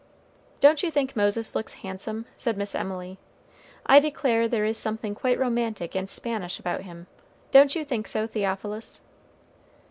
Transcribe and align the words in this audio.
"Don't 0.59 0.81
you 0.81 0.89
think 0.89 1.15
Moses 1.15 1.53
looks 1.53 1.73
handsome?" 1.85 2.25
said 2.35 2.57
Miss 2.57 2.73
Emily. 2.73 3.19
"I 3.85 3.99
declare 3.99 4.47
there 4.47 4.65
is 4.65 4.75
something 4.75 5.13
quite 5.13 5.37
romantic 5.37 5.93
and 5.93 6.09
Spanish 6.09 6.57
about 6.57 6.81
him; 6.81 7.05
don't 7.51 7.75
you 7.75 7.85
think 7.85 8.07
so, 8.07 8.25
Theophilus?" 8.25 9.01